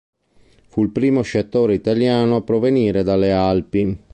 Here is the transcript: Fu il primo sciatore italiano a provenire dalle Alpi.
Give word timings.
Fu 0.69 0.81
il 0.81 0.89
primo 0.89 1.21
sciatore 1.21 1.75
italiano 1.75 2.37
a 2.37 2.41
provenire 2.41 3.03
dalle 3.03 3.31
Alpi. 3.31 3.97